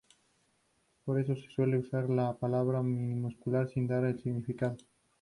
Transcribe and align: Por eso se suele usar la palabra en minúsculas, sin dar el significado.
Por 1.05 1.19
eso 1.19 1.35
se 1.35 1.47
suele 1.51 1.77
usar 1.77 2.09
la 2.09 2.33
palabra 2.33 2.79
en 2.79 3.07
minúsculas, 3.07 3.69
sin 3.69 3.85
dar 3.85 4.03
el 4.03 4.19
significado. 4.19 4.77